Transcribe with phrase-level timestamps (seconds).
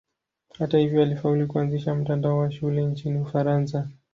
[0.59, 3.89] Hata hivyo alifaulu kuanzisha mtandao wa shule nchini Ufaransa.